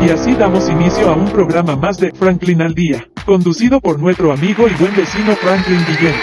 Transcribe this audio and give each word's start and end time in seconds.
Y 0.00 0.10
así 0.10 0.32
damos 0.34 0.68
inicio 0.68 1.10
a 1.10 1.14
un 1.14 1.28
programa 1.30 1.74
más 1.74 1.98
de 1.98 2.12
Franklin 2.12 2.62
al 2.62 2.74
Día, 2.74 3.08
conducido 3.26 3.80
por 3.80 3.98
nuestro 3.98 4.32
amigo 4.32 4.68
y 4.68 4.74
buen 4.74 4.94
vecino 4.94 5.34
Franklin 5.36 5.84
Guillén. 5.86 6.14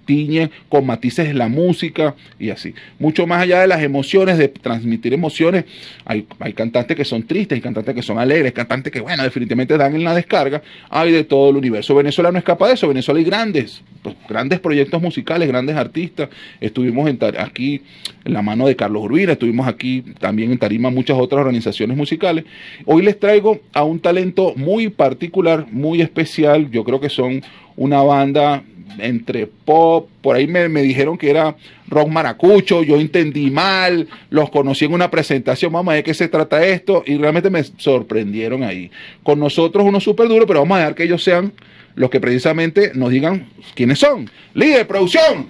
tiñe 0.08 0.50
con 0.70 0.86
matices 0.86 1.34
la 1.34 1.48
música 1.48 2.14
y 2.38 2.48
así. 2.48 2.72
Mucho 2.98 3.26
más 3.26 3.42
allá 3.42 3.60
de 3.60 3.66
las 3.66 3.82
emociones, 3.82 4.38
de 4.38 4.48
transmitir 4.48 5.12
emociones, 5.12 5.66
hay, 6.06 6.26
hay 6.40 6.54
cantantes 6.54 6.96
que 6.96 7.04
son 7.04 7.24
tristes, 7.24 7.56
hay 7.56 7.60
cantantes 7.60 7.94
que 7.94 8.00
son 8.00 8.18
alegres, 8.18 8.54
cantantes 8.54 8.91
que, 8.91 9.02
bueno, 9.02 9.22
definitivamente 9.22 9.77
dan 9.77 9.94
en 9.94 10.05
la 10.05 10.14
descarga, 10.14 10.62
hay 10.88 11.12
de 11.12 11.24
todo 11.24 11.50
el 11.50 11.56
universo. 11.56 11.94
Venezuela 11.94 12.33
no 12.33 12.38
escapa 12.38 12.66
de 12.68 12.74
eso, 12.74 12.88
Venezuela 12.88 13.18
hay 13.18 13.27
grandes, 13.27 13.83
pues, 14.00 14.16
grandes 14.27 14.60
proyectos 14.60 15.02
musicales, 15.02 15.46
grandes 15.46 15.77
artistas. 15.77 16.30
Estuvimos 16.58 17.06
aquí 17.38 17.83
en 18.24 18.33
la 18.33 18.40
mano 18.40 18.66
de 18.66 18.77
Carlos 18.77 19.02
Urbina, 19.02 19.33
estuvimos 19.33 19.68
aquí 19.68 20.02
también 20.20 20.52
en 20.52 20.58
Tarima 20.58 20.88
muchas 20.88 21.18
otras 21.18 21.40
organizaciones 21.40 21.98
musicales. 21.98 22.46
Hoy 22.86 23.02
les 23.02 23.20
traigo 23.20 23.61
a 23.74 23.84
un 23.84 24.00
talento 24.00 24.55
muy 24.56 24.88
particular, 24.88 25.66
muy 25.70 26.00
especial, 26.00 26.70
yo 26.70 26.83
creo 26.83 26.98
que 26.98 27.11
son 27.11 27.42
una 27.77 28.02
banda 28.02 28.64
entre 28.98 29.47
pop, 29.47 30.08
por 30.22 30.36
ahí 30.36 30.47
me, 30.47 30.69
dijeron 30.83 31.19
que 31.19 31.31
era 31.31 31.56
rock 31.89 32.08
maracucho, 32.08 32.83
yo 32.83 32.97
entendí 32.97 33.50
mal, 33.50 34.08
los 34.30 34.50
conocí 34.50 34.84
en 34.84 34.92
una 34.92 35.11
presentación, 35.11 35.72
vamos 35.72 35.92
a 35.92 35.97
ver 35.97 36.05
qué 36.05 36.14
se 36.14 36.28
trata 36.28 36.64
esto, 36.64 37.03
y 37.06 37.17
realmente 37.17 37.50
me 37.50 37.62
sorprendieron 37.64 38.62
ahí. 38.62 38.91
Con 39.22 39.39
nosotros 39.39 39.84
uno 39.84 40.00
súper 40.00 40.28
duro, 40.28 40.47
pero 40.47 40.61
vamos 40.61 40.77
a 40.77 40.80
dejar 40.80 40.95
que 40.95 41.05
ellos 41.05 41.22
sean 41.22 41.53
los 41.95 42.11
que 42.11 42.20
precisamente 42.20 42.92
nos 42.95 43.11
digan 43.11 43.48
quiénes 43.75 43.98
son. 43.98 44.30
Líder, 44.55 44.86
producción. 44.86 45.47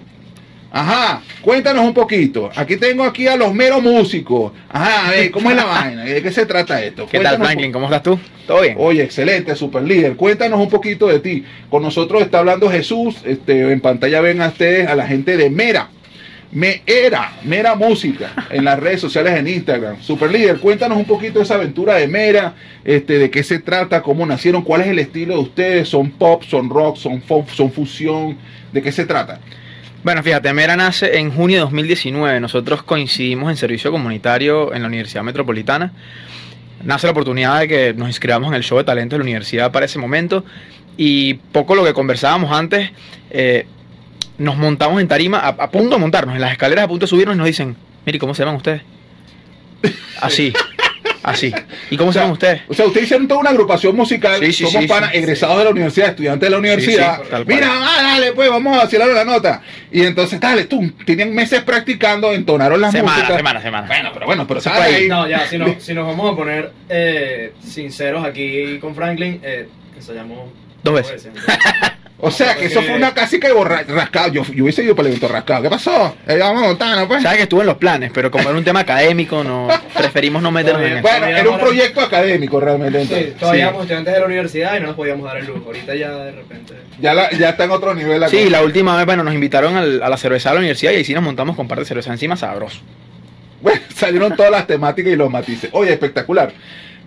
Ajá, 0.71 1.21
cuéntanos 1.41 1.83
un 1.83 1.93
poquito. 1.93 2.49
Aquí 2.55 2.77
tengo 2.77 3.03
aquí 3.03 3.27
a 3.27 3.35
los 3.35 3.53
meros 3.53 3.81
músicos. 3.81 4.51
Ajá, 4.69 5.07
a 5.07 5.11
ver, 5.11 5.31
¿cómo 5.31 5.49
es 5.49 5.55
la 5.55 5.65
vaina? 5.65 6.03
¿De 6.03 6.21
qué 6.21 6.31
se 6.31 6.45
trata 6.45 6.83
esto? 6.83 7.07
¿Qué 7.07 7.19
tal, 7.19 7.37
Franklin? 7.37 7.71
¿Cómo 7.71 7.85
estás 7.85 8.03
tú? 8.03 8.19
¿Todo 8.45 8.61
bien? 8.61 8.75
Oye, 8.77 9.03
excelente, 9.03 9.55
super 9.55 9.81
líder. 9.81 10.15
Cuéntanos 10.15 10.59
un 10.59 10.69
poquito 10.69 11.07
de 11.07 11.19
ti. 11.19 11.43
Con 11.69 11.81
nosotros 11.81 12.21
está 12.21 12.39
hablando 12.39 12.69
Jesús. 12.69 13.17
Este, 13.25 13.71
en 13.71 13.81
pantalla 13.81 14.21
ven 14.21 14.41
a 14.41 14.49
ustedes, 14.49 14.87
a 14.87 14.95
la 14.95 15.07
gente 15.07 15.37
de 15.37 15.49
Mera. 15.49 15.89
Me 16.51 16.81
era, 16.87 17.33
Mera 17.43 17.75
Música, 17.75 18.47
en 18.49 18.65
las 18.65 18.79
redes 18.79 18.99
sociales 18.99 19.37
en 19.37 19.47
Instagram. 19.47 20.01
Super 20.01 20.31
líder, 20.31 20.57
cuéntanos 20.59 20.97
un 20.97 21.05
poquito 21.05 21.37
de 21.37 21.45
esa 21.45 21.55
aventura 21.55 21.93
de 21.95 22.07
Mera, 22.07 22.55
este, 22.83 23.19
de 23.19 23.29
qué 23.29 23.43
se 23.43 23.59
trata, 23.59 24.01
cómo 24.01 24.25
nacieron, 24.25 24.63
cuál 24.63 24.81
es 24.81 24.87
el 24.87 24.97
estilo 24.97 25.35
de 25.35 25.41
ustedes, 25.41 25.89
son 25.89 26.09
pop, 26.09 26.41
son 26.43 26.71
rock, 26.71 26.97
son, 26.97 27.21
son 27.53 27.71
fusión, 27.71 28.35
de 28.71 28.81
qué 28.81 28.91
se 28.91 29.05
trata. 29.05 29.39
Bueno, 30.01 30.23
fíjate, 30.23 30.53
Mera 30.53 30.77
nace 30.77 31.17
en 31.17 31.29
junio 31.29 31.57
de 31.57 31.61
2019. 31.61 32.39
Nosotros 32.39 32.83
coincidimos 32.83 33.49
en 33.49 33.57
servicio 33.57 33.91
comunitario 33.91 34.73
en 34.73 34.81
la 34.81 34.87
Universidad 34.87 35.23
Metropolitana. 35.23 35.91
Nace 36.83 37.05
la 37.05 37.11
oportunidad 37.11 37.59
de 37.59 37.67
que 37.67 37.93
nos 37.93 38.07
inscribamos 38.07 38.47
en 38.47 38.55
el 38.55 38.63
show 38.63 38.77
de 38.77 38.85
talento 38.85 39.15
de 39.15 39.19
la 39.19 39.23
universidad 39.23 39.73
para 39.73 39.85
ese 39.85 39.99
momento. 39.99 40.45
Y 40.95 41.33
poco 41.33 41.75
lo 41.75 41.83
que 41.83 41.93
conversábamos 41.93 42.49
antes, 42.51 42.91
eh, 43.29 43.67
nos 44.37 44.55
montamos 44.55 45.01
en 45.01 45.09
tarima, 45.09 45.39
a, 45.39 45.69
punto 45.69 45.95
de 45.95 46.01
montarnos, 46.01 46.33
en 46.33 46.41
las 46.41 46.53
escaleras 46.53 46.85
a 46.85 46.87
punto 46.87 47.05
de 47.05 47.09
subirnos 47.09 47.35
y 47.35 47.37
nos 47.37 47.47
dicen, 47.47 47.75
mire, 48.05 48.19
¿cómo 48.19 48.33
se 48.33 48.43
llaman 48.43 48.55
ustedes? 48.55 48.83
Así. 50.21 50.53
Así. 51.23 51.53
¿Y 51.89 51.97
cómo 51.97 52.13
se 52.13 52.19
llaman 52.19 52.33
ustedes? 52.33 52.61
O 52.67 52.73
sea, 52.73 52.85
ustedes 52.85 53.05
hicieron 53.05 53.27
toda 53.27 53.41
una 53.41 53.49
agrupación 53.49 53.95
musical. 53.95 54.39
Sí, 54.39 54.53
sí, 54.53 54.65
somos 54.65 54.85
para 54.87 55.09
egresados 55.09 55.57
de 55.57 55.63
la 55.65 55.69
universidad, 55.71 56.09
estudiantes 56.09 56.47
de 56.47 56.49
la 56.51 56.57
universidad. 56.57 57.21
Mira, 57.45 57.67
ah, 57.71 58.01
dale, 58.01 58.31
pues 58.33 58.49
vamos 58.49 58.75
a 58.75 58.83
vacilar 58.83 59.09
la 59.09 59.25
nota. 59.25 59.61
Y 59.91 60.03
entonces, 60.03 60.39
dale, 60.39 60.65
tú, 60.65 60.91
tenían 61.05 61.33
meses 61.33 61.61
practicando, 61.63 62.31
entonaron 62.31 62.79
las 62.79 62.91
semana, 62.91 63.17
músicas. 63.17 63.37
Semana, 63.37 63.61
semana, 63.61 63.87
Bueno, 63.87 64.09
pero 64.13 64.25
bueno, 64.25 64.47
pero 64.47 64.61
se 64.61 64.69
ahí. 64.69 65.07
No, 65.07 65.27
ya, 65.27 65.47
si, 65.47 65.57
no, 65.57 65.75
si 65.79 65.93
nos 65.93 66.07
vamos 66.07 66.33
a 66.33 66.35
poner 66.35 66.71
eh, 66.87 67.53
sinceros 67.61 68.25
aquí 68.25 68.79
con 68.79 68.95
Franklin, 68.95 69.39
eh, 69.43 69.67
ensayamos 69.95 70.49
dos 70.83 70.93
veces. 70.95 71.27
O 72.21 72.31
sea, 72.31 72.55
que 72.55 72.65
eso 72.65 72.81
fue 72.81 72.95
una 72.95 73.13
casi 73.13 73.39
que 73.39 73.47
rascado. 73.87 74.33
Yo, 74.33 74.43
yo 74.43 74.63
hubiese 74.63 74.83
ido 74.83 74.93
para 74.93 75.07
el 75.07 75.13
evento 75.13 75.29
rascado. 75.29 75.63
¿Qué 75.63 75.69
pasó? 75.69 76.17
Eh, 76.27 76.37
vamos 76.37 76.63
a 76.63 76.67
montar, 76.67 77.07
pues. 77.07 77.23
Sabes 77.23 77.37
que 77.37 77.43
estuvo 77.43 77.61
en 77.61 77.67
los 77.67 77.77
planes, 77.77 78.11
pero 78.13 78.29
como 78.29 78.49
era 78.49 78.57
un 78.57 78.63
tema 78.63 78.81
académico, 78.81 79.43
no 79.43 79.69
preferimos 79.97 80.41
no 80.41 80.51
meternos 80.51 80.83
en 80.83 80.97
eso. 80.97 81.01
Bueno, 81.01 81.27
era 81.27 81.49
un 81.49 81.59
proyecto 81.59 82.01
académico 82.01 82.59
realmente. 82.59 83.05
Sí, 83.05 83.33
todavía 83.39 83.63
éramos 83.63 83.83
estudiantes 83.83 84.13
de 84.13 84.19
la 84.19 84.25
universidad 84.25 84.75
y 84.75 84.81
no 84.81 84.87
nos 84.87 84.95
podíamos 84.97 85.25
dar 85.25 85.37
el 85.37 85.45
lujo. 85.45 85.63
Ahorita 85.67 85.95
ya 85.95 86.11
de 86.11 86.31
repente. 86.31 86.73
Ya, 86.99 87.31
ya 87.31 87.49
está 87.49 87.63
en 87.63 87.71
otro 87.71 87.95
nivel. 87.95 88.19
La 88.19 88.27
sí, 88.27 88.49
la 88.49 88.63
última 88.63 88.97
vez, 88.97 89.05
bueno, 89.05 89.23
nos 89.23 89.33
invitaron 89.33 89.77
a 89.77 90.09
la 90.09 90.17
cerveza 90.17 90.49
de 90.49 90.55
la 90.55 90.59
universidad 90.59 90.91
y 90.91 90.95
ahí 90.95 91.05
sí 91.05 91.13
nos 91.13 91.23
montamos 91.23 91.55
con 91.55 91.69
parte 91.69 91.83
de 91.83 91.87
cerveza 91.87 92.11
encima, 92.11 92.35
sabroso. 92.35 92.81
Bueno, 93.61 93.79
salieron 93.95 94.35
todas 94.35 94.51
las 94.51 94.67
temáticas 94.67 95.13
y 95.13 95.15
los 95.15 95.29
matices. 95.29 95.69
Oye, 95.73 95.93
espectacular. 95.93 96.51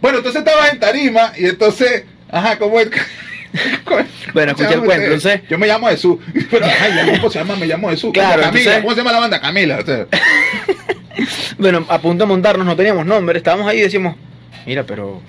Bueno, 0.00 0.18
entonces 0.18 0.42
estaba 0.44 0.68
en 0.68 0.80
Tarima 0.80 1.32
y 1.36 1.46
entonces, 1.46 2.04
ajá, 2.30 2.58
¿cómo 2.58 2.80
es? 2.80 2.88
bueno, 4.34 4.52
escuché 4.52 4.74
el 4.74 4.80
cuento, 4.80 5.04
entonces. 5.04 5.42
Yo 5.48 5.58
me 5.58 5.66
llamo 5.66 5.88
Jesús. 5.88 6.18
Pero, 6.50 6.66
ay, 6.80 7.18
¿cómo 7.18 7.30
se 7.30 7.38
llama? 7.38 7.56
Me 7.56 7.66
llamo 7.66 7.90
Jesús. 7.90 8.10
Claro, 8.12 8.42
Camila. 8.42 8.80
¿Cómo 8.80 8.90
se 8.90 8.96
llama 8.96 9.12
la 9.12 9.20
banda? 9.20 9.40
Camila. 9.40 9.78
bueno, 11.58 11.84
a 11.88 12.00
punto 12.00 12.24
de 12.24 12.28
montarnos, 12.28 12.66
no 12.66 12.76
teníamos 12.76 13.04
nombre. 13.06 13.38
Estábamos 13.38 13.66
ahí 13.68 13.78
y 13.78 13.82
decimos, 13.82 14.16
mira, 14.66 14.84
pero. 14.84 15.20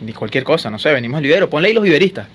Ni 0.00 0.12
cualquier 0.12 0.42
cosa, 0.42 0.68
no 0.68 0.80
sé, 0.80 0.92
venimos 0.92 1.18
al 1.18 1.22
vivero, 1.22 1.48
ponle 1.48 1.68
ahí 1.68 1.74
los 1.74 1.84
viveristas. 1.84 2.26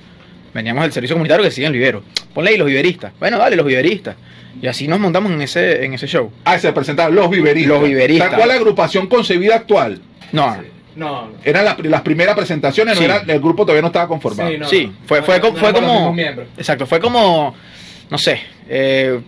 Veníamos 0.53 0.83
del 0.83 0.93
servicio 0.93 1.15
comunitario 1.15 1.43
que 1.43 1.51
siguen 1.51 1.73
el 1.73 1.79
vivero. 1.79 2.01
Ponle 2.33 2.51
ahí 2.51 2.57
los 2.57 2.67
viveristas. 2.67 3.11
Bueno, 3.19 3.37
dale, 3.37 3.57
los 3.57 3.65
viveristas. 3.65 4.15
Y 4.61 4.67
así 4.67 4.87
nos 4.87 4.99
montamos 4.99 5.33
en 5.33 5.41
ese, 5.41 5.83
en 5.83 5.93
ese 5.93 6.07
show. 6.07 6.31
Ah, 6.45 6.57
se 6.57 6.71
presentaron 6.71 7.13
los 7.13 7.29
viveristas. 7.29 7.69
Los 7.69 7.83
viveristas. 7.83 8.33
¿Cuál 8.33 8.47
la 8.47 8.55
agrupación 8.55 9.07
concebida 9.07 9.55
actual? 9.55 10.01
No. 10.31 10.57
No. 10.97 11.29
Eran 11.43 11.77
las 11.83 12.01
primeras 12.01 12.35
presentaciones, 12.35 12.97
no 12.97 13.05
era, 13.05 13.23
el 13.27 13.39
grupo 13.39 13.63
todavía 13.63 13.81
no 13.81 13.87
estaba 13.87 14.07
conformado. 14.07 14.49
Sí, 14.67 14.91
fue, 15.05 15.21
fue, 15.21 15.39
fue 15.39 15.73
como. 15.73 16.15
Exacto, 16.57 16.87
fue 16.87 16.99
como. 16.99 17.55
No 18.09 18.17
sé. 18.17 18.41
Eh, 18.67 19.19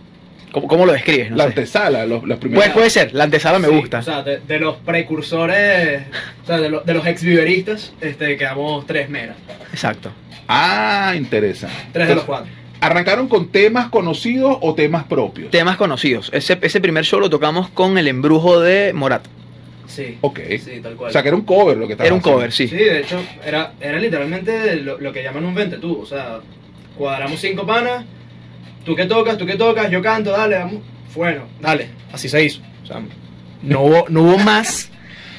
¿cómo, 0.50 0.84
lo 0.84 0.92
describes? 0.92 1.30
la 1.30 1.44
antesala, 1.44 2.04
los, 2.06 2.26
las 2.26 2.38
primeras. 2.38 2.64
Puede, 2.64 2.74
puede 2.74 2.90
ser, 2.90 3.14
la 3.14 3.24
antesala 3.24 3.60
me 3.60 3.68
gusta. 3.68 4.00
O 4.00 4.02
sea, 4.02 4.22
de, 4.24 4.58
los 4.58 4.76
precursores, 4.78 6.02
o 6.42 6.46
sea, 6.46 6.58
de, 6.58 6.80
de 6.84 6.94
los 6.94 7.06
ex 7.06 7.22
viveristas, 7.22 7.92
este, 8.00 8.36
quedamos 8.36 8.84
tres 8.86 9.08
meras. 9.08 9.36
Exacto. 9.72 10.10
Ah, 10.48 11.14
interesante. 11.16 11.76
Tres 11.92 12.08
de 12.08 12.16
los 12.16 12.24
cuatro. 12.24 12.50
¿Arrancaron 12.80 13.28
con 13.28 13.48
temas 13.48 13.90
conocidos 13.90 14.58
o 14.60 14.74
temas 14.74 15.04
propios? 15.04 15.52
Temas 15.52 15.76
conocidos. 15.76 16.30
Ese, 16.32 16.58
ese 16.62 16.80
primer 16.80 17.04
show 17.04 17.20
lo 17.20 17.30
tocamos 17.30 17.68
con 17.68 17.96
el 17.96 18.08
embrujo 18.08 18.58
de 18.58 18.92
Morat. 18.92 19.22
Sí. 19.90 20.18
Ok. 20.20 20.40
Sí, 20.64 20.80
tal 20.80 20.94
cual. 20.94 21.10
O 21.10 21.12
sea, 21.12 21.22
que 21.22 21.28
era 21.28 21.36
un 21.36 21.44
cover 21.44 21.76
lo 21.76 21.86
que 21.86 21.94
estaba 21.94 22.06
Era 22.06 22.14
un 22.14 22.20
cover, 22.20 22.52
sí. 22.52 22.68
Sí, 22.68 22.76
de 22.76 23.00
hecho, 23.00 23.20
era, 23.44 23.72
era 23.80 23.98
literalmente 23.98 24.76
lo, 24.76 25.12
que 25.12 25.22
llaman 25.22 25.44
un 25.44 25.54
vente 25.54 25.78
tú. 25.78 26.00
O 26.00 26.06
sea, 26.06 26.38
cuadramos 26.96 27.40
cinco 27.40 27.66
panas, 27.66 28.04
tú 28.84 28.94
que 28.94 29.06
tocas, 29.06 29.36
tú 29.36 29.46
que 29.46 29.56
tocas, 29.56 29.90
yo 29.90 30.00
canto, 30.00 30.30
dale, 30.30 30.56
vamos. 30.56 30.82
Bueno, 31.14 31.48
dale, 31.60 31.88
así 32.12 32.28
se 32.28 32.44
hizo. 32.44 32.60
O 32.84 32.86
sea, 32.86 33.02
no 33.62 33.82
hubo, 33.82 34.06
no 34.08 34.22
hubo 34.22 34.38
más 34.38 34.90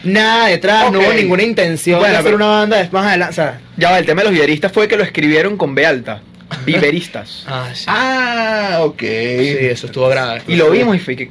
nada 0.03 0.47
detrás, 0.47 0.91
no 0.91 0.99
hubo 0.99 1.13
ninguna 1.13 1.43
intención 1.43 2.01
de 2.01 2.09
hacer 2.09 2.35
una 2.35 2.47
banda 2.47 2.89
más 2.91 3.05
adelante. 3.05 3.31
O 3.31 3.35
sea, 3.35 3.61
ya 3.77 3.91
va, 3.91 3.99
el 3.99 4.05
tema 4.05 4.21
de 4.21 4.25
los 4.25 4.33
viveristas 4.33 4.71
fue 4.71 4.89
que 4.89 4.97
lo 4.97 5.03
escribieron 5.03 5.55
con 5.55 5.73
B 5.73 5.85
alta. 5.85 6.21
Viveristas. 6.65 7.45
ah, 7.47 7.69
sí. 7.73 7.85
Ah, 7.87 8.79
ok. 8.81 8.99
Sí, 8.99 9.57
eso 9.61 9.85
estuvo 9.87 10.09
grave. 10.09 10.41
Y 10.49 10.57
lo 10.57 10.69
vimos 10.69 10.97
y 10.97 10.99
fue 10.99 11.15
que 11.15 11.29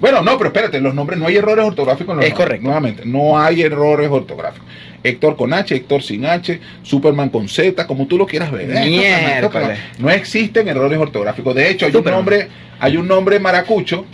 bueno, 0.00 0.22
no, 0.22 0.38
pero 0.38 0.48
espérate, 0.48 0.80
los 0.80 0.94
nombres, 0.94 1.18
no 1.18 1.26
hay 1.26 1.36
errores 1.36 1.64
ortográficos 1.64 2.12
en 2.12 2.16
los 2.16 2.26
Es 2.26 2.34
correcto. 2.34 2.64
Nuevamente, 2.64 3.02
no 3.04 3.38
hay 3.38 3.62
errores 3.62 4.08
ortográficos. 4.10 4.66
Héctor 5.02 5.36
con 5.36 5.52
H, 5.52 5.74
Héctor 5.74 6.02
sin 6.02 6.26
H, 6.26 6.60
Superman 6.82 7.28
con 7.30 7.48
Z, 7.48 7.86
como 7.86 8.06
tú 8.06 8.18
lo 8.18 8.26
quieras 8.26 8.50
ver. 8.50 8.70
¿eh? 8.70 8.74
No 9.98 10.10
existen 10.10 10.68
errores 10.68 10.98
ortográficos. 10.98 11.54
De 11.54 11.70
hecho, 11.70 11.86
hay 11.86 11.94
un 11.94 12.04
nombre, 12.04 12.48
hay 12.78 12.96
un 12.96 13.08
nombre 13.08 13.38
maracucho, 13.40 14.04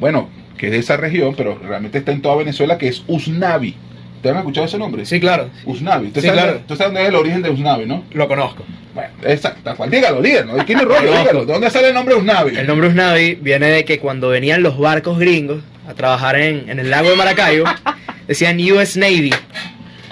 bueno, 0.00 0.28
que 0.56 0.66
es 0.66 0.72
de 0.72 0.78
esa 0.78 0.96
región, 0.96 1.34
pero 1.36 1.58
realmente 1.58 1.98
está 1.98 2.12
en 2.12 2.22
toda 2.22 2.36
Venezuela, 2.36 2.78
que 2.78 2.88
es 2.88 3.02
Usnavi. 3.06 3.74
¿Te 4.22 4.30
han 4.30 4.36
escuchado 4.38 4.66
ese 4.66 4.78
nombre? 4.78 5.04
Sí, 5.04 5.18
claro. 5.20 5.50
Usnavi. 5.64 6.08
¿Tú 6.10 6.20
Sí, 6.20 6.28
sabes, 6.28 6.42
claro. 6.42 6.60
tú 6.66 6.76
sabes 6.76 6.92
dónde 6.92 7.02
es 7.02 7.08
el 7.08 7.14
origen 7.16 7.42
de 7.42 7.50
Usnavi, 7.50 7.86
no? 7.86 8.04
Lo 8.12 8.28
conozco. 8.28 8.64
Bueno, 8.94 9.10
exacto. 9.24 9.74
Dígalo, 9.88 10.22
dígalo. 10.22 10.54
¿De 10.54 10.64
quién 10.64 10.78
es 10.78 10.84
rollo? 10.84 10.98
Conozco. 11.00 11.18
Dígalo. 11.22 11.44
¿De 11.46 11.52
dónde 11.52 11.70
sale 11.70 11.88
el 11.88 11.94
nombre 11.94 12.14
Usnavi? 12.14 12.56
El 12.56 12.66
nombre 12.66 12.88
Usnavi 12.88 13.34
viene 13.36 13.66
de 13.66 13.84
que 13.84 13.98
cuando 13.98 14.28
venían 14.28 14.62
los 14.62 14.78
barcos 14.78 15.18
gringos 15.18 15.62
a 15.88 15.94
trabajar 15.94 16.36
en, 16.36 16.70
en 16.70 16.78
el 16.78 16.90
lago 16.90 17.10
de 17.10 17.16
Maracaibo, 17.16 17.64
decían 18.28 18.58
US 18.60 18.96
Navy. 18.96 19.34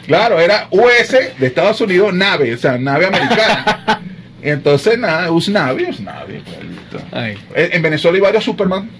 Claro, 0.06 0.40
era 0.40 0.66
US 0.70 1.10
de 1.38 1.46
Estados 1.46 1.80
Unidos, 1.80 2.12
nave, 2.12 2.52
o 2.54 2.58
sea, 2.58 2.76
nave 2.78 3.06
americana. 3.06 4.00
Entonces, 4.42 4.98
nada, 4.98 5.30
Usnavi, 5.30 5.84
Usnavi. 5.84 6.42
pues, 7.52 7.74
en 7.74 7.82
Venezuela 7.82 8.16
hay 8.16 8.22
varios 8.22 8.42
Superman. 8.44 8.90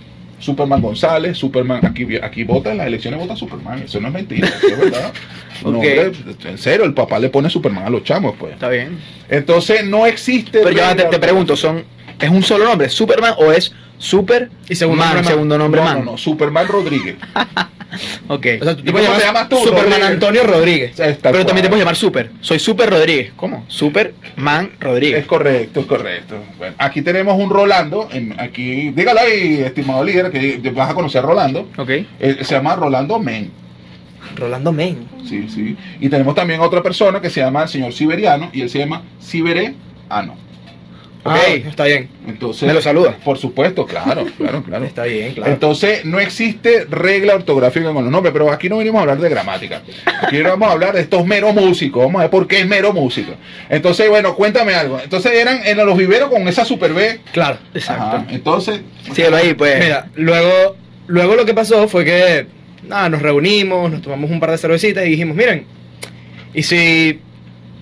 Superman 0.41 0.81
González, 0.83 1.39
Superman, 1.39 1.85
aquí, 1.87 2.07
aquí 2.21 2.43
vota 2.45 2.73
en 2.73 2.79
las 2.79 2.87
elecciones 2.89 3.21
vota 3.21 3.37
Superman, 3.37 3.83
eso 3.85 4.01
no 4.01 4.09
es 4.09 4.15
mentira, 4.15 4.49
eso 4.49 4.67
es 4.67 4.79
verdad. 4.79 5.13
No, 5.63 5.69
Ok. 5.69 5.75
hombre, 5.77 6.13
en 6.47 6.57
serio, 6.57 6.87
el 6.87 6.95
papá 6.95 7.19
le 7.19 7.29
pone 7.29 7.51
Superman 7.51 7.85
a 7.85 7.91
los 7.91 8.03
chamos, 8.03 8.35
pues. 8.39 8.55
Está 8.55 8.71
bien. 8.71 8.99
Entonces 9.29 9.85
no 9.85 10.07
existe. 10.07 10.61
Pero 10.61 10.71
ya 10.71 10.97
te, 10.97 11.05
te 11.05 11.19
pregunto, 11.19 11.55
¿son, 11.55 11.85
¿es 12.19 12.31
un 12.31 12.43
solo 12.43 12.65
nombre, 12.65 12.89
Superman 12.89 13.35
o 13.37 13.53
es 13.53 13.71
Super 13.99 14.49
Y 14.71 14.75
segundo 14.75 15.05
Man, 15.05 15.15
nombre 15.17 15.31
segundo 15.31 15.59
nombre 15.59 15.81
no, 15.83 15.87
Man? 15.87 15.99
no, 16.07 16.13
no, 16.13 16.17
Superman 16.17 16.67
Rodríguez. 16.67 17.17
Ok. 18.29 18.47
O 18.61 18.65
sea, 18.65 18.75
tú 18.77 18.81
¿Y 18.83 18.85
te 18.85 18.93
puedes 18.93 19.09
llamar 19.09 19.23
llamas 19.23 19.49
tú, 19.49 19.57
Superman 19.59 19.85
Rodríguez? 19.91 20.11
Antonio 20.11 20.43
Rodríguez. 20.45 20.93
Pero 20.97 21.47
también 21.47 21.63
te 21.63 21.69
puedes 21.69 21.79
llamar 21.81 21.97
Super. 21.97 22.31
Soy 22.41 22.59
Super 22.59 22.91
Rodríguez. 22.91 23.33
¿Cómo? 23.37 23.65
Superman 23.69 24.71
Rodríguez. 24.79 25.21
Es 25.21 25.27
correcto, 25.27 25.81
es 25.81 25.87
correcto. 25.87 26.37
Bueno, 26.59 26.75
aquí 26.79 27.03
tenemos 27.03 27.37
un 27.39 27.51
Rolando. 27.51 28.09
en- 28.13 28.39
aquí, 28.39 28.91
dígalo 28.91 29.21
ahí, 29.21 29.61
estimado 29.65 30.05
líder, 30.05 30.31
que 30.31 30.71
vas 30.71 30.91
a 30.91 30.95
conocer 30.95 31.23
a 31.23 31.27
Rolando. 31.27 31.69
Ok. 31.77 31.91
Eh, 31.91 32.39
se 32.43 32.55
llama 32.55 32.77
Rolando 32.77 33.19
Men. 33.19 33.51
Rolando 34.37 34.73
Men. 34.73 35.09
Sí, 35.29 35.49
sí. 35.49 35.77
Y 36.01 36.09
tenemos 36.09 36.35
también 36.35 36.61
otra 36.61 36.83
persona 36.83 37.21
que 37.21 37.31
se 37.31 37.41
llama 37.41 37.65
el 37.65 37.69
señor 37.69 37.93
Siberiano 37.93 38.51
y 38.53 38.61
él 38.63 38.71
se 38.71 38.79
llama 38.79 39.03
Sibereano. 39.19 39.75
Ok. 40.09 40.50
Ah, 41.25 41.39
está 41.49 41.85
bien. 41.85 42.09
Entonces, 42.27 42.67
¿Me 42.67 42.73
lo 42.73 42.81
saluda? 42.81 43.17
Por 43.25 43.37
supuesto, 43.37 43.85
claro, 43.87 44.27
claro, 44.39 44.63
claro. 44.63 44.85
Está 44.91 45.05
bien, 45.05 45.35
claro. 45.35 45.53
Entonces, 45.53 46.05
no 46.05 46.19
existe 46.19 46.87
regla 46.89 47.35
ortográfica 47.35 47.93
con 47.93 48.05
los 48.05 48.13
nombres, 48.13 48.33
pero 48.33 48.51
aquí 48.51 48.69
no 48.69 48.79
venimos 48.79 48.99
a 48.99 49.03
hablar 49.03 49.19
de 49.19 49.29
gramática. 49.29 49.83
Aquí 50.23 50.41
vamos 50.43 50.69
a 50.69 50.73
hablar 50.73 50.95
de 50.95 51.03
estos 51.03 51.27
meros 51.27 51.55
músicos. 51.55 52.05
Vamos 52.05 52.21
a 52.21 52.23
ver 52.23 52.31
por 52.31 52.47
qué 52.47 52.61
es 52.61 52.67
mero 52.67 52.93
músico. 52.93 53.33
Entonces, 53.69 54.09
bueno, 54.09 54.35
cuéntame 54.35 54.75
algo. 54.75 54.99
Entonces, 54.99 55.33
eran 55.33 55.61
en 55.65 55.77
los 55.77 55.97
viveros 55.97 56.31
con 56.31 56.47
esa 56.49 56.65
super 56.65 56.93
B. 56.95 57.21
claro. 57.33 57.59
Exacto. 57.75 58.05
Ajá. 58.05 58.27
Entonces, 58.31 58.81
Síguelo 59.13 59.37
ahí, 59.37 59.55
pues. 59.55 59.79
Mira, 59.79 60.09
luego, 60.15 60.77
luego 61.07 61.35
lo 61.35 61.45
que 61.45 61.55
pasó 61.55 61.87
fue 61.89 62.05
que 62.05 62.47
nada, 62.87 63.09
nos 63.09 63.23
reunimos, 63.23 63.91
nos 63.91 64.03
tomamos 64.03 64.31
un 64.31 64.41
par 64.41 64.51
de 64.51 64.59
cervecitas 64.59 65.05
y 65.07 65.11
dijimos, 65.11 65.37
miren, 65.37 65.65
y 66.55 66.63
si 66.63 67.21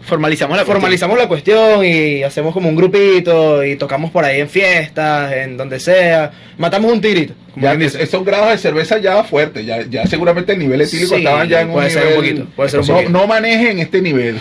formalizamos 0.09 0.57
la 0.57 0.65
formalizamos 0.65 1.17
la 1.19 1.29
cuestión 1.29 1.85
y 1.85 2.23
hacemos 2.25 2.53
como 2.55 2.69
un 2.69 2.75
grupito 2.77 3.65
y 3.65 3.77
tocamos 3.77 4.11
por 4.11 4.25
ahí 4.25 4.41
en 4.41 4.49
fiestas, 4.49 5.33
en 5.33 5.57
donde 5.57 5.79
sea, 5.79 6.33
matamos 6.57 6.91
un 6.93 7.01
tirito. 7.01 7.35
ya 7.55 7.75
esos 7.75 8.25
grados 8.25 8.51
de 8.51 8.59
cerveza 8.59 8.99
ya 8.99 9.23
fuertes. 9.23 9.65
Ya, 9.65 9.83
ya 9.89 10.07
seguramente 10.07 10.53
el 10.53 10.59
nivel 10.59 10.81
etílico 10.81 11.11
Sí, 11.15 11.23
estaban 11.23 11.49
ya 11.49 11.61
en 11.61 11.69
un 11.69 11.75
puede 11.75 11.91
ser 11.91 12.05
nivel. 12.05 12.17
un 12.19 12.23
poquito, 12.25 12.47
puede 12.57 12.69
ser 12.71 12.81
un 12.81 12.87
no, 12.87 12.95
poquito. 12.95 13.11
no 13.13 13.27
manejen 13.27 13.79
este 13.79 14.01
nivel. 14.03 14.39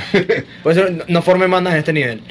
Por 0.64 0.72
eso 0.72 0.90
no, 0.90 1.04
no 1.08 1.22
formen 1.22 1.52
bandas 1.52 1.74
en 1.74 1.80
este 1.80 1.94
nivel. 1.94 2.22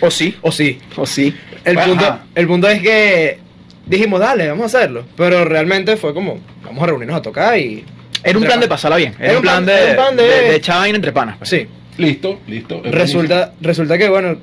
O 0.00 0.10
sí. 0.10 0.34
o 0.42 0.50
sí. 0.50 0.80
O 0.96 1.06
sí. 1.06 1.34
El 1.64 1.78
Ajá. 1.78 1.86
punto, 1.86 2.18
el 2.34 2.46
punto 2.48 2.68
es 2.68 2.80
que 2.82 3.38
dijimos, 3.86 4.18
dale, 4.20 4.48
vamos 4.48 4.74
a 4.74 4.78
hacerlo. 4.78 5.04
Pero 5.16 5.44
realmente 5.44 5.96
fue 5.96 6.12
como, 6.14 6.40
vamos 6.64 6.82
a 6.82 6.86
reunirnos 6.86 7.16
a 7.18 7.22
tocar 7.22 7.56
y... 7.58 7.84
Era 8.24 8.38
un 8.38 8.44
plan 8.44 8.60
de 8.60 8.68
pasarla 8.68 8.96
bien. 8.96 9.14
Era, 9.18 9.36
un 9.36 9.42
plan 9.42 9.66
de, 9.66 9.72
era 9.74 9.90
un 9.90 9.96
plan 9.96 10.16
de- 10.16 10.22
de, 10.22 10.60
de 10.60 10.88
entre 10.94 11.10
panas. 11.12 11.36
pues. 11.38 11.50
Sí. 11.50 11.66
Listo, 11.98 12.40
listo. 12.46 12.82
Es 12.84 12.92
Resulta, 12.92 13.52
resulta 13.60 13.98
que, 13.98 14.08
bueno, 14.08 14.36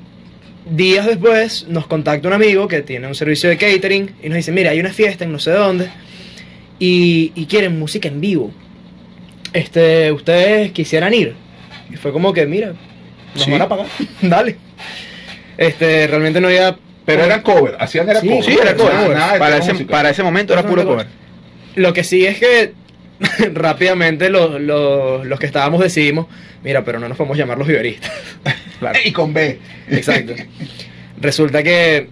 días 0.70 1.06
después 1.06 1.66
nos 1.68 1.86
contacta 1.86 2.28
un 2.28 2.34
amigo 2.34 2.68
que 2.68 2.82
tiene 2.82 3.06
un 3.06 3.14
servicio 3.14 3.48
de 3.50 3.56
catering 3.56 4.10
y 4.22 4.28
nos 4.28 4.36
dice, 4.36 4.52
mira, 4.52 4.70
hay 4.70 4.80
una 4.80 4.92
fiesta 4.92 5.24
en 5.24 5.32
no 5.32 5.38
sé 5.38 5.50
dónde 5.52 5.88
y, 6.78 7.32
y 7.34 7.46
quieren 7.46 7.78
música 7.78 8.08
en 8.08 8.20
vivo. 8.20 8.52
Este, 9.52 10.12
ustedes 10.12 10.70
quisieran 10.72 11.12
ir. 11.14 11.34
Y 11.92 11.96
fue 11.96 12.12
como 12.12 12.32
que, 12.32 12.46
mira, 12.46 12.72
nos 13.34 13.44
Sí. 13.44 13.50
van 13.50 13.62
a 13.62 13.68
pagar. 13.68 13.86
Dale. 14.22 14.56
Este, 15.58 16.06
realmente 16.06 16.40
no 16.40 16.48
había... 16.48 16.76
Pero 17.04 17.24
eran 17.24 17.42
cover, 17.42 17.76
hacían 17.80 18.08
era 18.08 18.20
Sí, 18.20 18.28
cover. 18.28 18.44
Sí, 18.44 18.56
era 18.60 18.74
cover. 18.76 18.92
Nada- 18.94 19.14
nada 19.14 19.32
de 19.34 19.38
para, 19.40 19.56
ese, 19.56 19.74
para 19.86 20.10
ese 20.10 20.22
momento 20.22 20.52
era 20.52 20.62
puro 20.62 20.84
cover. 20.84 21.06
Lo 21.74 21.92
que 21.92 22.04
sí 22.04 22.24
es 22.24 22.38
que 22.38 22.72
rápidamente 23.54 24.30
los, 24.30 24.60
los, 24.60 25.26
los 25.26 25.38
que 25.38 25.46
estábamos 25.46 25.80
decidimos, 25.80 26.26
mira, 26.62 26.84
pero 26.84 26.98
no 26.98 27.08
nos 27.08 27.16
podemos 27.16 27.36
llamar 27.36 27.58
los 27.58 27.68
viveristas. 27.68 28.10
Y 29.04 29.12
con 29.12 29.32
B. 29.32 29.58
Exacto. 29.90 30.34
Resulta 31.20 31.62
que 31.62 32.08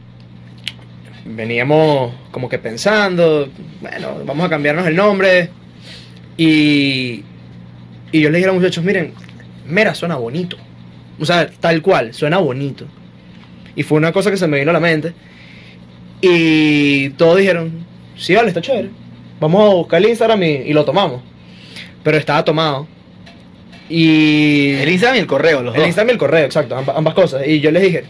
veníamos 1.24 2.14
como 2.30 2.48
que 2.48 2.58
pensando, 2.58 3.50
bueno, 3.80 4.22
vamos 4.24 4.46
a 4.46 4.48
cambiarnos 4.48 4.86
el 4.86 4.96
nombre. 4.96 5.50
Y, 6.36 7.24
y 8.12 8.20
yo 8.20 8.30
le 8.30 8.38
dije 8.38 8.48
a 8.48 8.52
los 8.52 8.60
muchachos, 8.60 8.84
miren, 8.84 9.12
Mera 9.66 9.94
suena 9.94 10.16
bonito. 10.16 10.56
O 11.18 11.24
sea, 11.24 11.50
tal 11.50 11.82
cual, 11.82 12.14
suena 12.14 12.38
bonito. 12.38 12.86
Y 13.74 13.82
fue 13.82 13.98
una 13.98 14.12
cosa 14.12 14.30
que 14.30 14.36
se 14.36 14.46
me 14.46 14.58
vino 14.58 14.70
a 14.70 14.74
la 14.74 14.80
mente. 14.80 15.12
Y 16.20 17.10
todos 17.10 17.38
dijeron, 17.38 17.84
sí, 18.16 18.34
vale, 18.34 18.48
está 18.48 18.60
chévere. 18.60 18.90
Vamos 19.40 19.70
a 19.70 19.74
buscar 19.74 20.02
el 20.02 20.08
Instagram 20.10 20.42
y, 20.42 20.46
y 20.46 20.72
lo 20.72 20.84
tomamos. 20.84 21.22
Pero 22.02 22.16
estaba 22.16 22.44
tomado. 22.44 22.86
Y... 23.88 24.72
El 24.74 24.88
Instagram 24.90 25.16
y 25.16 25.20
el 25.20 25.26
correo, 25.26 25.62
los 25.62 25.74
El 25.74 25.80
dos. 25.80 25.88
Instagram 25.88 26.08
y 26.08 26.12
el 26.12 26.18
correo, 26.18 26.44
exacto, 26.44 26.76
amba- 26.76 26.94
ambas 26.96 27.14
cosas. 27.14 27.46
Y 27.46 27.60
yo 27.60 27.70
les 27.70 27.82
dije, 27.82 28.04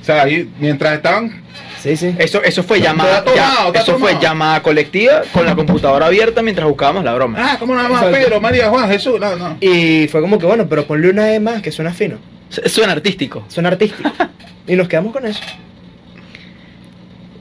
O 0.00 0.04
sea, 0.04 0.22
ahí, 0.22 0.48
mientras 0.60 0.94
estaban. 0.96 1.42
sí, 1.80 1.96
sí. 1.96 2.14
Eso, 2.18 2.42
eso 2.42 2.62
fue 2.62 2.80
llamada, 2.80 3.24
tomado, 3.24 3.72
ya- 3.72 3.80
eso 3.80 3.98
fue 3.98 4.18
llamada 4.20 4.62
colectiva 4.62 5.22
con 5.32 5.46
la 5.46 5.54
computadora 5.54 6.06
abierta 6.06 6.42
mientras 6.42 6.68
buscábamos 6.68 7.04
la 7.04 7.14
broma. 7.14 7.38
Ah, 7.40 7.56
¿cómo 7.58 7.74
nada 7.74 7.88
más? 7.88 8.02
Exacto. 8.02 8.18
Pedro, 8.26 8.40
María, 8.40 8.68
Juan, 8.68 8.88
Jesús. 8.90 9.18
No, 9.18 9.34
no. 9.36 9.56
Y 9.60 10.08
fue 10.08 10.20
como 10.20 10.38
que, 10.38 10.46
bueno, 10.46 10.66
pero 10.68 10.86
ponle 10.86 11.08
una 11.10 11.32
E 11.32 11.40
más 11.40 11.62
que 11.62 11.72
suena 11.72 11.92
fino, 11.94 12.18
Su- 12.50 12.68
Suena 12.68 12.92
artístico. 12.92 13.44
suena 13.48 13.70
artístico. 13.70 14.10
y 14.66 14.76
nos 14.76 14.88
quedamos 14.88 15.12
con 15.12 15.26
eso. 15.26 15.40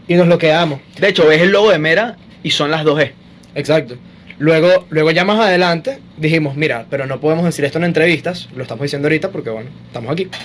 Y 0.08 0.16
nos 0.16 0.28
lo 0.28 0.38
quedamos, 0.38 0.80
De 1.00 1.10
hecho, 1.10 1.28
ves 1.28 1.42
el 1.42 1.50
logo 1.52 1.70
de 1.70 1.80
Mera 1.80 2.16
y 2.44 2.52
son 2.52 2.72
las 2.72 2.84
dos 2.84 3.00
E. 3.02 3.14
exacto. 3.56 3.96
Luego, 4.40 4.86
luego 4.92 5.10
ya 5.12 5.26
más 5.26 5.40
adelante 5.40 5.98
dijimos, 6.16 6.56
mira, 6.56 6.86
pero 6.92 7.08
no 7.08 7.20
podemos 7.20 7.44
decir 7.46 7.66
esto 7.66 7.80
en 7.80 7.86
entrevistas, 7.86 8.48
lo 8.56 8.62
estamos 8.62 8.84
diciendo 8.84 9.08
ahorita 9.08 9.32
porque, 9.32 9.50
bueno, 9.50 9.70
estamos 9.88 10.12
aquí. 10.12 10.28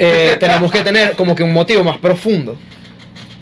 Eh, 0.00 0.36
tenemos 0.40 0.72
que 0.72 0.80
tener 0.80 1.12
como 1.12 1.36
que 1.36 1.44
un 1.44 1.52
motivo 1.52 1.84
más 1.84 1.98
profundo, 1.98 2.58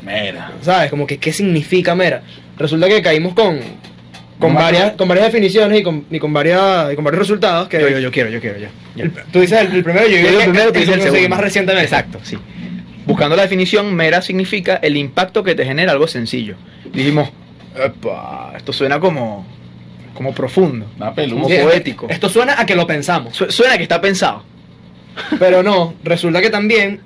Mira. 0.05 0.53
¿sabes? 0.61 0.91
Como 0.91 1.07
que, 1.07 1.17
¿qué 1.17 1.33
significa 1.33 1.95
mera? 1.95 2.23
Resulta 2.59 2.87
que 2.87 3.01
caímos 3.01 3.33
con, 3.33 3.59
con, 4.39 4.53
varias, 4.55 4.93
con 4.93 5.09
varias 5.09 5.29
definiciones 5.29 5.81
y 5.81 5.83
con, 5.83 6.05
y 6.11 6.19
con, 6.19 6.35
varias, 6.35 6.93
y 6.93 6.97
con 6.97 7.03
varios 7.05 7.21
resultados 7.21 7.69
que... 7.69 7.81
Yo, 7.81 7.89
yo, 7.89 7.99
yo 7.99 8.11
quiero, 8.11 8.29
yo 8.29 8.41
quiero, 8.43 8.59
yo. 8.59 8.69
yo. 8.95 9.05
El- 9.05 9.13
tú 9.33 9.41
dices 9.41 9.59
el, 9.59 9.73
el 9.73 9.83
primero, 9.85 10.07
yo, 10.07 10.19
Yo 10.19 10.29
digo 10.29 10.41
el 10.41 10.51
primero, 10.51 10.71
tú 10.73 10.81
dices 10.81 10.97
el 10.97 11.03
segundo. 11.03 11.29
más 11.31 11.41
recientemente. 11.41 11.85
Exacto, 11.87 12.19
sí. 12.23 12.37
Buscando 13.07 13.37
la 13.37 13.43
definición, 13.43 13.95
mera 13.95 14.21
significa 14.21 14.77
el 14.83 14.99
impacto 14.99 15.43
que 15.43 15.55
te 15.55 15.65
genera 15.65 15.93
algo 15.93 16.07
sencillo. 16.07 16.57
Dijimos, 16.93 17.31
"Epa, 17.75 18.53
esto 18.57 18.73
suena 18.73 18.99
como, 19.01 19.47
como 20.15 20.33
profundo, 20.33 20.87
como. 21.35 21.49
Sí, 21.49 21.55
poético. 21.63 22.07
Esto 22.09 22.29
suena 22.29 22.61
a 22.61 22.67
que 22.67 22.75
lo 22.75 22.87
pensamos. 22.87 23.35
Su- 23.37 23.51
Suena 23.51 23.77
que 23.77 23.83
está 23.85 24.01
pensado. 24.01 24.45
Pero 25.39 25.63
no, 25.63 25.95
resulta 26.03 26.41
que 26.41 26.51
también 26.51 27.01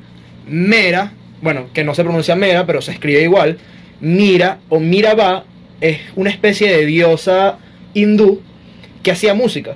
Mera, 0.46 1.12
bueno, 1.42 1.66
que 1.72 1.84
no 1.84 1.94
se 1.94 2.02
pronuncia 2.04 2.34
Mera, 2.36 2.64
pero 2.66 2.80
se 2.80 2.92
escribe 2.92 3.22
igual, 3.22 3.58
Mira 4.00 4.58
o 4.68 4.78
Miraba 4.80 5.44
es 5.80 5.98
una 6.16 6.30
especie 6.30 6.70
de 6.74 6.86
diosa 6.86 7.58
hindú 7.94 8.40
que 9.02 9.10
hacía 9.10 9.34
música. 9.34 9.74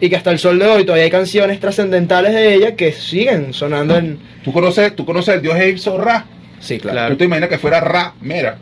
Y 0.00 0.10
que 0.10 0.16
hasta 0.16 0.30
el 0.30 0.38
sol 0.38 0.58
de 0.58 0.66
hoy 0.66 0.84
todavía 0.84 1.04
hay 1.04 1.10
canciones 1.10 1.58
trascendentales 1.58 2.34
de 2.34 2.54
ella 2.54 2.76
que 2.76 2.92
siguen 2.92 3.54
sonando 3.54 3.96
en... 3.96 4.18
¿Tú 4.44 4.52
conoces, 4.52 4.94
tú 4.94 5.06
conoces 5.06 5.36
el 5.36 5.42
dios 5.42 5.56
egipcio 5.56 5.96
Ra? 5.96 6.26
Sí, 6.60 6.78
Claro. 6.78 7.12
¿Tú 7.14 7.16
te 7.18 7.24
imaginas 7.24 7.48
que 7.48 7.58
fuera 7.58 7.80
Ra 7.80 8.12
Mera? 8.20 8.58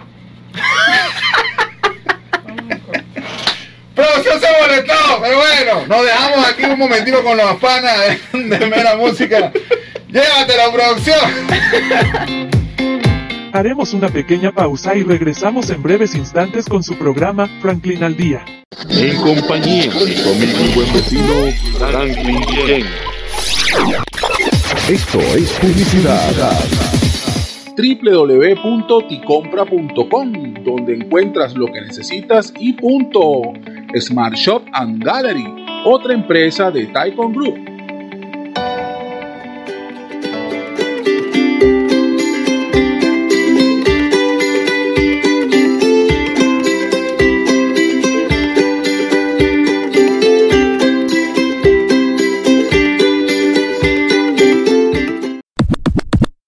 Producción 4.15 4.41
se 4.41 4.47
molestó, 4.61 4.95
pero 5.21 5.37
bueno, 5.37 5.87
nos 5.89 6.05
dejamos 6.05 6.47
aquí 6.47 6.63
un 6.65 6.79
momentito 6.79 7.23
con 7.25 7.37
los 7.37 7.57
panas 7.57 7.99
de, 8.33 8.41
de 8.41 8.67
Mera 8.67 8.97
Música. 8.97 9.53
Llévatelo, 10.09 10.73
producción. 10.73 11.19
Haremos 13.53 13.93
una 13.93 14.09
pequeña 14.09 14.53
pausa 14.53 14.95
y 14.95 15.03
regresamos 15.03 15.69
en 15.71 15.83
breves 15.83 16.15
instantes 16.15 16.67
con 16.67 16.85
su 16.85 16.97
programa 16.97 17.49
Franklin 17.61 18.05
al 18.05 18.17
Día. 18.17 18.45
En 18.89 19.17
compañía 19.17 19.91
de 19.91 20.13
y 20.13 20.73
buen 20.75 20.93
vecino 20.93 21.51
Franklin 21.79 22.41
Yen. 22.47 22.87
Esto 24.89 25.21
es 25.21 25.51
publicidad. 25.55 26.33
www.ticompra.com, 27.77 30.55
donde 30.63 30.95
encuentras 30.95 31.57
lo 31.57 31.67
que 31.67 31.81
necesitas 31.81 32.55
y 32.59 32.75
punto. 32.75 33.53
Smart 34.01 34.37
Shop 34.37 34.63
and 34.75 35.03
Gallery, 35.03 35.47
otra 35.85 36.15
empresa 36.15 36.71
de 36.71 36.87
Taikon 36.87 37.33
Group 37.33 37.74